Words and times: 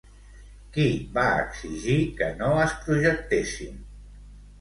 Qui 0.77 0.85
va 1.17 1.25
exigir 1.41 1.97
que 2.21 2.29
no 2.39 2.47
es 2.63 2.73
projectessin? 2.87 3.77